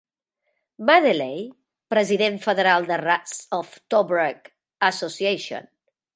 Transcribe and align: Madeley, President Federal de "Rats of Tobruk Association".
Madeley, 0.89 1.43
President 1.95 2.41
Federal 2.47 2.89
de 2.93 2.99
"Rats 3.03 3.37
of 3.59 3.77
Tobruk 3.95 4.51
Association". 4.91 5.71